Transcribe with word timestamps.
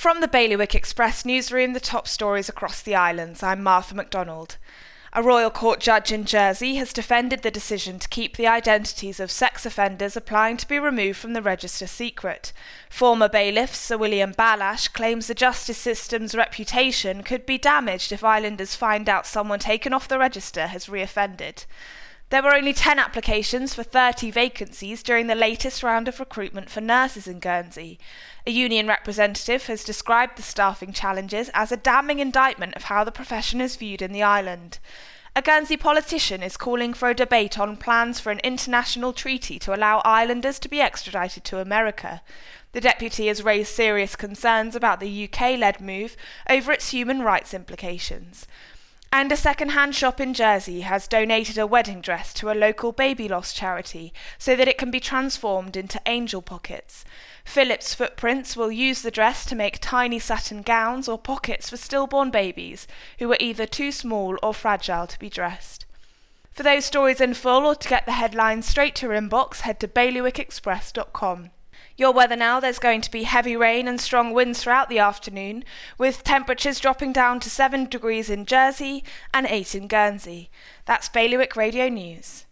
From 0.00 0.22
the 0.22 0.28
Bailiwick 0.28 0.74
Express 0.74 1.26
newsroom, 1.26 1.74
the 1.74 1.78
top 1.78 2.08
stories 2.08 2.48
across 2.48 2.80
the 2.80 2.94
islands. 2.94 3.42
I'm 3.42 3.62
Martha 3.62 3.94
MacDonald. 3.94 4.56
A 5.12 5.22
royal 5.22 5.50
court 5.50 5.78
judge 5.78 6.10
in 6.10 6.24
Jersey 6.24 6.76
has 6.76 6.94
defended 6.94 7.42
the 7.42 7.50
decision 7.50 7.98
to 7.98 8.08
keep 8.08 8.38
the 8.38 8.46
identities 8.46 9.20
of 9.20 9.30
sex 9.30 9.66
offenders 9.66 10.16
applying 10.16 10.56
to 10.56 10.66
be 10.66 10.78
removed 10.78 11.18
from 11.18 11.34
the 11.34 11.42
register 11.42 11.86
secret. 11.86 12.54
Former 12.88 13.28
bailiff 13.28 13.74
Sir 13.74 13.98
William 13.98 14.32
Bailhache 14.32 14.90
claims 14.94 15.26
the 15.26 15.34
justice 15.34 15.76
system's 15.76 16.34
reputation 16.34 17.22
could 17.22 17.44
be 17.44 17.58
damaged 17.58 18.10
if 18.10 18.24
islanders 18.24 18.74
find 18.74 19.06
out 19.06 19.26
someone 19.26 19.58
taken 19.58 19.92
off 19.92 20.08
the 20.08 20.18
register 20.18 20.68
has 20.68 20.86
reoffended. 20.86 21.66
There 22.30 22.44
were 22.44 22.54
only 22.54 22.72
10 22.72 23.00
applications 23.00 23.74
for 23.74 23.82
30 23.82 24.30
vacancies 24.30 25.02
during 25.02 25.26
the 25.26 25.34
latest 25.34 25.82
round 25.82 26.06
of 26.06 26.20
recruitment 26.20 26.70
for 26.70 26.80
nurses 26.80 27.26
in 27.26 27.40
Guernsey. 27.40 27.98
A 28.46 28.52
union 28.52 28.86
representative 28.86 29.66
has 29.66 29.82
described 29.82 30.38
the 30.38 30.42
staffing 30.42 30.92
challenges 30.92 31.50
as 31.54 31.72
a 31.72 31.76
damning 31.76 32.20
indictment 32.20 32.76
of 32.76 32.84
how 32.84 33.02
the 33.02 33.10
profession 33.10 33.60
is 33.60 33.74
viewed 33.74 34.00
in 34.00 34.12
the 34.12 34.22
island. 34.22 34.78
A 35.34 35.42
Guernsey 35.42 35.76
politician 35.76 36.40
is 36.40 36.56
calling 36.56 36.94
for 36.94 37.10
a 37.10 37.14
debate 37.14 37.58
on 37.58 37.76
plans 37.76 38.20
for 38.20 38.30
an 38.30 38.40
international 38.44 39.12
treaty 39.12 39.58
to 39.58 39.74
allow 39.74 40.00
islanders 40.04 40.60
to 40.60 40.68
be 40.68 40.80
extradited 40.80 41.42
to 41.44 41.58
America. 41.58 42.22
The 42.72 42.80
deputy 42.80 43.26
has 43.26 43.42
raised 43.42 43.74
serious 43.74 44.14
concerns 44.14 44.76
about 44.76 45.00
the 45.00 45.24
UK 45.24 45.58
led 45.58 45.80
move 45.80 46.16
over 46.48 46.70
its 46.70 46.90
human 46.90 47.22
rights 47.22 47.52
implications. 47.52 48.46
And 49.12 49.32
a 49.32 49.36
second-hand 49.36 49.96
shop 49.96 50.20
in 50.20 50.34
Jersey 50.34 50.82
has 50.82 51.08
donated 51.08 51.58
a 51.58 51.66
wedding 51.66 52.00
dress 52.00 52.32
to 52.34 52.50
a 52.50 52.54
local 52.54 52.92
baby 52.92 53.26
loss 53.26 53.52
charity 53.52 54.14
so 54.38 54.54
that 54.54 54.68
it 54.68 54.78
can 54.78 54.92
be 54.92 55.00
transformed 55.00 55.76
into 55.76 56.00
angel 56.06 56.40
pockets. 56.40 57.04
Philip's 57.44 57.92
Footprints 57.92 58.56
will 58.56 58.70
use 58.70 59.02
the 59.02 59.10
dress 59.10 59.44
to 59.46 59.56
make 59.56 59.80
tiny 59.80 60.20
satin 60.20 60.62
gowns 60.62 61.08
or 61.08 61.18
pockets 61.18 61.68
for 61.68 61.76
stillborn 61.76 62.30
babies 62.30 62.86
who 63.18 63.30
are 63.32 63.36
either 63.40 63.66
too 63.66 63.90
small 63.90 64.38
or 64.44 64.54
fragile 64.54 65.08
to 65.08 65.18
be 65.18 65.28
dressed. 65.28 65.86
For 66.52 66.62
those 66.62 66.84
stories 66.84 67.20
in 67.20 67.34
full 67.34 67.66
or 67.66 67.74
to 67.74 67.88
get 67.88 68.06
the 68.06 68.12
headlines 68.12 68.68
straight 68.68 68.94
to 68.96 69.06
your 69.06 69.20
inbox, 69.20 69.62
head 69.62 69.80
to 69.80 69.88
bailiwickexpress.com. 69.88 71.50
Your 72.00 72.12
weather 72.12 72.34
now 72.34 72.60
there's 72.60 72.78
going 72.78 73.02
to 73.02 73.10
be 73.10 73.24
heavy 73.24 73.54
rain 73.54 73.86
and 73.86 74.00
strong 74.00 74.32
winds 74.32 74.62
throughout 74.62 74.88
the 74.88 74.98
afternoon, 74.98 75.64
with 75.98 76.24
temperatures 76.24 76.80
dropping 76.80 77.12
down 77.12 77.40
to 77.40 77.50
7 77.50 77.90
degrees 77.90 78.30
in 78.30 78.46
Jersey 78.46 79.04
and 79.34 79.46
8 79.46 79.74
in 79.74 79.86
Guernsey. 79.86 80.48
That's 80.86 81.10
Bailiwick 81.10 81.56
Radio 81.56 81.90
News. 81.90 82.46